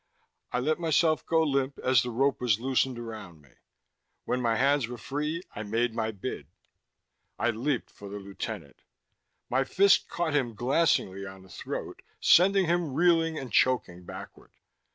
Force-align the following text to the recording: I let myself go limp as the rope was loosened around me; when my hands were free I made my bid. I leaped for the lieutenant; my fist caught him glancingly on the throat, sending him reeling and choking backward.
I 0.51 0.59
let 0.59 0.79
myself 0.79 1.23
go 1.27 1.43
limp 1.43 1.77
as 1.77 2.01
the 2.01 2.09
rope 2.09 2.41
was 2.41 2.59
loosened 2.59 2.97
around 2.97 3.39
me; 3.39 3.51
when 4.25 4.41
my 4.41 4.55
hands 4.55 4.87
were 4.87 4.97
free 4.97 5.43
I 5.55 5.61
made 5.61 5.93
my 5.93 6.09
bid. 6.09 6.47
I 7.37 7.51
leaped 7.51 7.91
for 7.91 8.09
the 8.09 8.17
lieutenant; 8.17 8.81
my 9.47 9.63
fist 9.63 10.09
caught 10.09 10.33
him 10.35 10.55
glancingly 10.55 11.27
on 11.27 11.43
the 11.43 11.49
throat, 11.49 12.01
sending 12.19 12.65
him 12.65 12.95
reeling 12.95 13.37
and 13.37 13.53
choking 13.53 14.03
backward. 14.03 14.53